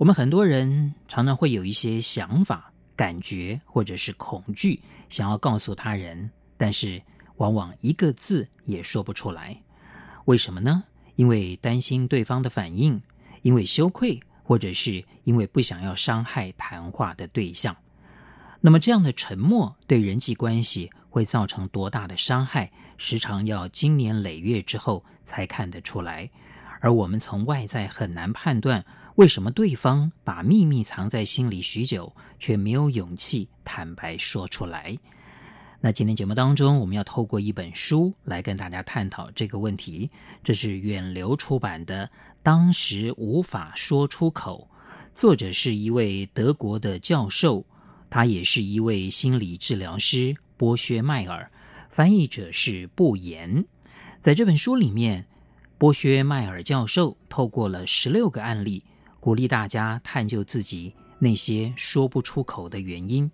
[0.00, 7.02] 我们很多人常常会有一些想法、感觉或者是恐惧，想要告诉他人，但是
[7.36, 9.54] 往往一个字也说不出来。
[10.24, 10.82] 为什么呢？
[11.16, 12.98] 因为担心对方的反应，
[13.42, 17.76] 因为羞愧，或者是因为不想要伤害谈话的对象。
[18.62, 22.72] 那么这样的沉默对人际关系会造成多大的伤害？
[22.96, 26.30] 时常要经年累月之后才看得出来。
[26.80, 28.84] 而我们从外在很难判断。
[29.16, 34.98] 为什么对方把秘密藏在心里许久，却没有勇气坦白说出来？
[35.82, 40.10] 那今天节目当中，我们要透过一本书来跟大家探讨这个问题。
[40.42, 42.06] 这是远流出版的
[42.42, 44.68] 《当时无法说出口》，
[45.18, 47.64] 作者是一位德国的教授，
[48.08, 51.50] 他也是一位心理治疗师波薛迈尔，
[51.90, 53.64] 翻译者是不言。
[54.20, 55.26] 在这本书里面，
[55.80, 58.84] 波薛迈尔教授透过了十六个案例。
[59.18, 63.30] 鼓励大家探究自己那些说不出口的原因，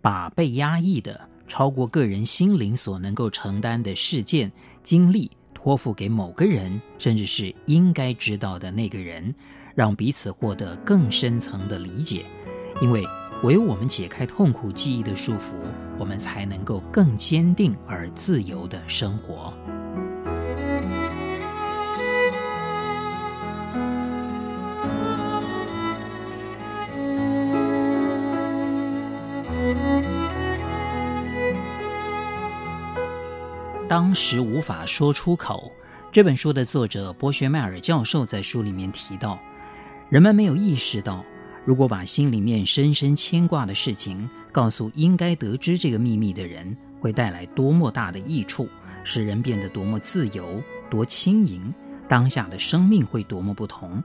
[0.00, 9.34] 把被压抑的、超过个人心灵所能够承担的事件、经历托付给某个人，甚至是应该知道的那个人，
[9.74, 12.24] 让彼此获得更深层的理解。
[12.80, 13.04] 因为
[13.42, 15.52] 唯有我们解开痛苦记忆的束缚，
[15.98, 19.52] 我们才能够更坚定而自由地生活。
[34.08, 35.70] 当时无法说出口。
[36.10, 39.38] 这本书的作者波学迈尔教授在书里面提到，
[40.08, 41.22] 人们没有意识到，
[41.66, 48.66] 如果把心里面深深牵挂的事情告诉应该得知这个秘密的人，会带来多么大的益处，
[49.04, 51.70] 使人变得多么自由、多轻盈，
[52.08, 54.02] 当下的生命会多么不同。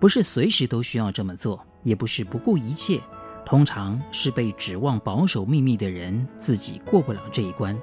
[0.00, 2.98] 不是随时都需要这么做，也不是不顾一切，
[3.44, 7.78] 通常是被指望保守秘密的人自己过不了这一关。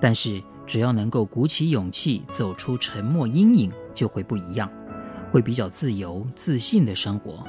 [0.00, 4.70] 但是，只要能够鼓起勇气走出沉默阴影，就会不一样，
[5.32, 7.42] 会比较自由、自信的生活。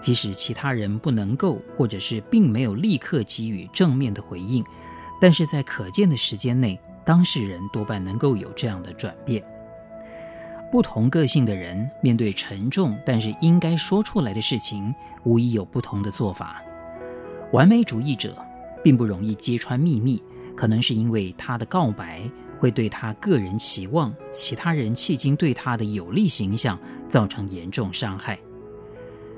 [0.00, 4.64] 即使其他人不能够，或者是并没有立刻给予正面的回应，
[5.20, 9.42] 但是在可见的时间内，当事人多半能够有这样的转变。
[10.70, 14.94] 不同个性的人面对沉重但是应该说出来的事情，
[15.24, 16.62] 无疑有不同的做法。
[17.52, 18.36] 完美主义者
[18.84, 20.22] 并不容易揭穿秘密。
[20.58, 26.76] 可能是因为他的告白会对他个人期望、其他人迄今对他的有利形象
[27.06, 28.36] 造成严重伤害，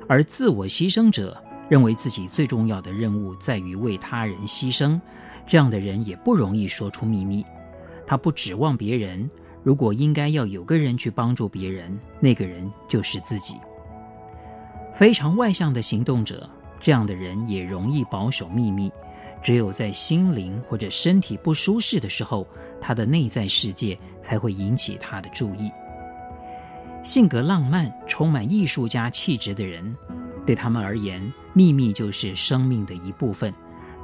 [0.08, 1.36] 而自我牺牲者
[1.68, 4.98] 认为自己最重要的任务在于为他人牺牲，
[5.46, 7.44] 这样的人也不容易说出秘密。
[8.06, 9.30] 他不指望别人，
[9.62, 13.56] 如果应该要有个人去帮助别人，那个人就是自己。
[14.94, 16.48] 非常外向的行动者，
[16.80, 18.90] 这样的人也容易保守秘密。
[19.42, 22.46] 只有在心灵或者身体不舒适的时候，
[22.80, 25.70] 他的内在世界才会引起他的注意。
[27.02, 29.96] 性格浪漫、充满艺术家气质的人，
[30.44, 33.52] 对他们而言，秘密就是生命的一部分。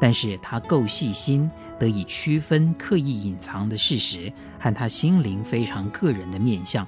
[0.00, 6.86] 但是他够细心，得以区分刻意隐藏的事实和他心灵非常个人的面相，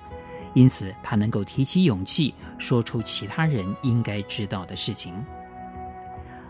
[0.54, 5.14] 因此他能够提起勇气说出其他人应该知道的事情。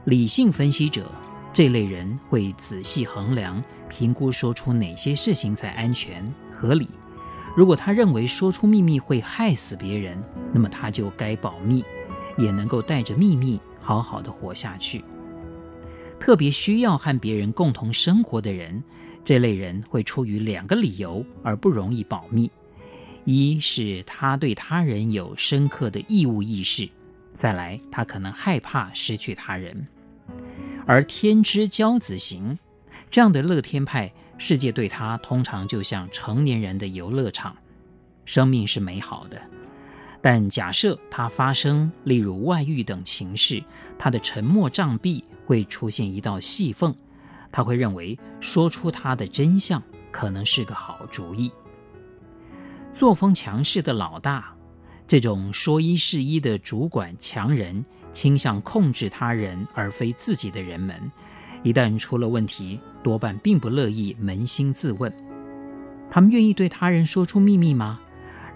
[0.05, 1.11] 理性分析者。
[1.59, 6.89] 这类人会仔细衡量、评估，说出哪些事情才安全合理。
[7.57, 11.85] 如果他认为说出秘密会害死别人，那么他就该保密，
[12.37, 15.03] 也能够带着秘密好好的活下去。
[16.21, 18.81] 特别需要和别人共同生活的人，
[19.25, 22.49] 这类人会出于两个理由而不容易保密：
[23.25, 26.87] 一是他对他人有深刻的义务意识；
[27.35, 29.89] 再来，他可能害怕失去他人。
[30.89, 32.59] 而天之骄子型
[33.11, 37.55] 这样的乐天派，世界对他通常就像成年人的游乐场，
[38.25, 39.39] 生命是美好的。
[40.23, 43.63] 但假设他发生，例如外遇等情事，
[43.99, 46.95] 他的沉默障壁会出现一道细缝，
[47.53, 51.53] 他会认为说出他的真相可能是个好主意。
[52.95, 54.55] 作风强势的老大，
[55.07, 57.85] 这种说一是一的主管强人。
[58.19, 61.09] 倾向控制他人而非自己的人们，
[61.63, 65.15] 一旦出了问题，多半并不乐意扪心自问。
[66.11, 68.01] 他们愿意对他人说出秘密吗？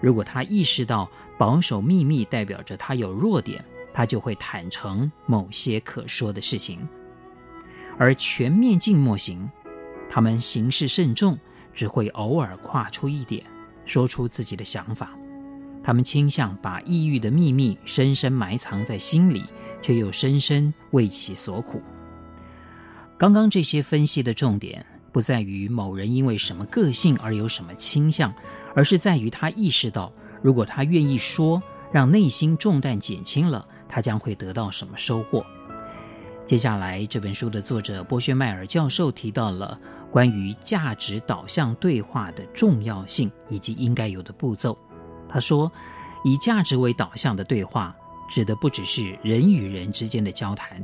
[0.01, 3.63] 如果他意识到保守秘密代表着他有弱点，
[3.93, 6.85] 他就会坦诚某些可说的事情。
[7.97, 9.49] 而全面静默型，
[10.09, 11.39] 他们行事慎重，
[11.73, 13.41] 只会偶尔跨出一点，
[13.85, 15.11] 说出自己的想法。
[15.83, 19.43] 他们倾向把抑郁的秘密深深埋藏在心里，
[19.81, 21.81] 却又深深为其所苦。
[23.17, 28.33] 刚刚这些分析的重点，不在于某人因为什么个性而有什么倾向，
[28.73, 35.45] 而是在于他意识到，如果他愿意说，让内心重担减轻了，他将会得到什么收获。
[36.45, 39.79] 接下来，这本书的作者波薛迈尔教授提到了
[40.11, 44.77] 关于价值导向对话的重要性以及应该有的步骤。
[45.33, 45.71] 他说
[46.23, 47.95] ：“以价值为导向的对话，
[48.29, 50.79] 指的不只是人与人之间的交谈。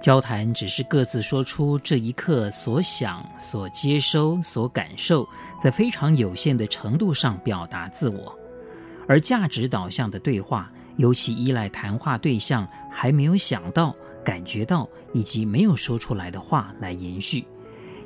[0.00, 5.28] 交谈只是各自说出这一刻所想、所接收、所感受，
[5.60, 8.34] 在非常有限的程度上表达自我。
[9.06, 13.94] 而价值导向的对话，尤其依赖谈话对象还没有想到、
[14.24, 17.44] 感觉到以及没有说出来的话来延续，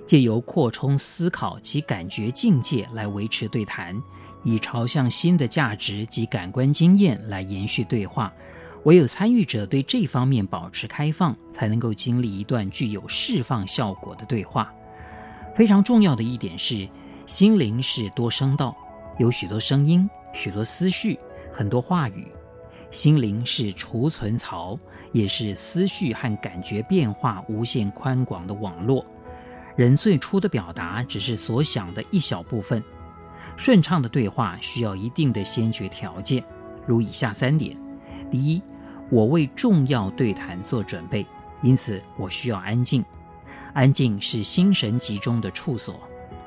[0.04, 3.96] 借由扩充思考及感觉境界来维持对谈。”
[4.42, 8.32] 以朝向新的价值及感官经验来延续对话，
[8.84, 14.72] 唯有参与者对这方面保持开放，才能够经历一段具有释放效果的对话。
[15.54, 16.88] 非常重要的一点是，
[17.26, 18.76] 心灵是多声道，
[19.18, 21.18] 有许多声音、许多思绪、
[21.52, 22.26] 很多话语。
[22.90, 24.78] 心灵是储存槽，
[25.12, 29.04] 也是思绪和感觉变化无限宽广的网络。
[29.76, 32.82] 人最初的表达只是所想的一小部分。
[33.60, 36.42] 顺畅的对话需要一定的先决条件，
[36.86, 37.76] 如以下三点：
[38.30, 38.62] 第一，
[39.10, 41.26] 我为重要对谈做准备，
[41.60, 43.04] 因此我需要安静。
[43.74, 46.00] 安静是心神集中的处所，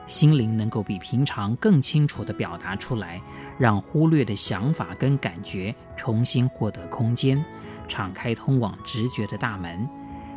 [0.08, 3.22] 心灵能够比平常更清楚地表达出来，
[3.60, 7.46] 让忽略的想法跟感觉重新获得空间，
[7.88, 9.88] 敞开通往直觉的大门。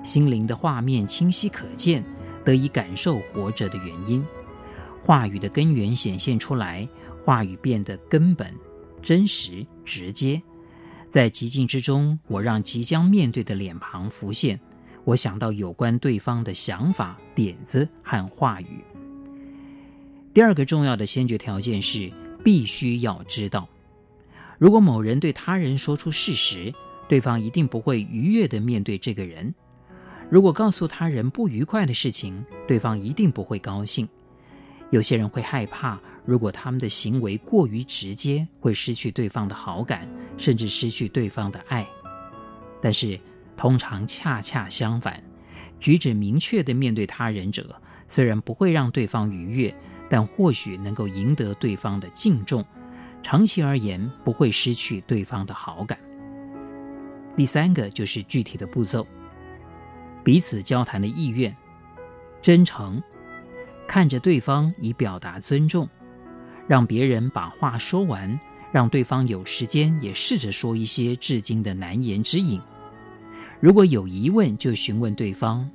[0.02, 2.04] 心灵的画面清晰可见，
[2.44, 4.22] 得以感受活着的原因。
[5.06, 6.86] 话语的根源显现出来，
[7.24, 8.52] 话语变得根本、
[9.00, 10.42] 真实、直接。
[11.08, 14.58] 在寂静之中，我让即将面对的脸庞浮现，
[15.04, 18.82] 我想到有关对方的想法、点子和话语。
[20.34, 22.10] 第二个重要的先决条件是，
[22.42, 23.68] 必须要知道，
[24.58, 26.74] 如果某人对他人说出事实，
[27.06, 29.54] 对方一定不会愉悦地面对这个人；
[30.28, 34.08] 如果告诉他人不愉快的事情，对方一定不会高兴。
[34.90, 41.86] 有些人会害怕，如果他们的行为过于直接，会失去对方的好感，甚至失去对方的爱。
[42.80, 43.18] 但是，
[43.56, 45.22] 通常恰恰相反，
[45.80, 47.74] 举止明确的面对他人者，
[48.06, 49.74] 虽然不会让对方愉悦，
[50.08, 52.64] 但或许能够赢得对方的敬重，
[53.22, 55.98] 长期而言不会失去对方的好感。
[57.34, 59.06] 第三个就是具体的步骤，
[60.22, 61.54] 彼此交谈的意愿，
[62.40, 63.02] 真诚。
[63.86, 65.88] 看着对方以表达尊重，
[66.66, 68.38] 让别人把话说完，
[68.72, 72.60] 让对方有时间也试着说一些至今的难言之隐。
[73.60, 75.68] 如果有疑问，就询问对方。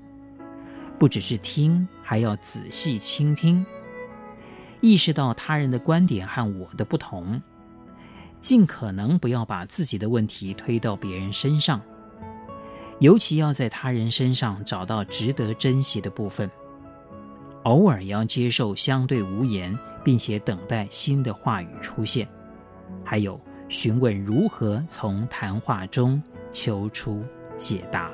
[0.99, 3.65] 不只是听，还要仔细倾听，
[4.81, 7.41] 意识到他人的观点和我的不同，
[8.39, 11.81] 尽可能不要把自己的问题推到别人身上，
[12.99, 16.47] 尤其要在他人身上找到值得珍惜的部分。
[17.63, 22.27] 偶尔也要接受相对无言，并且等待新的话语出现，
[23.03, 23.39] 还有
[23.69, 27.23] 询问如何从谈话中求出
[27.55, 28.09] 解答。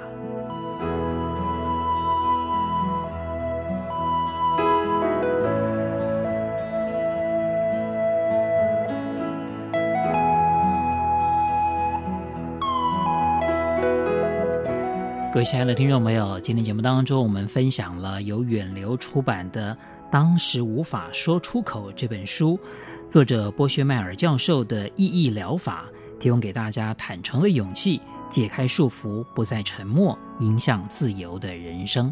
[15.37, 19.71] 各位亲爱的听众朋友，今天节目当中，我们分享了由远流出版的
[20.11, 22.59] 《当时无法说出口》这本书，
[23.07, 25.85] 作者波薛迈尔教授的意义疗法，
[26.19, 32.11] 提供给大家坦诚的勇气，解开束缚，不再沉默，迎向自由的人生。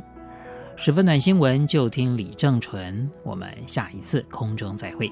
[0.75, 5.11] 十分暖新闻，就听李正淳，我们下一次空中再会。